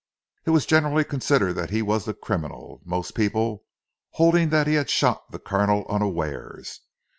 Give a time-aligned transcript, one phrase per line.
[0.47, 3.65] It was generally considered that he was the criminal, most people
[4.13, 6.79] holding that he had shot the Colonel unawares.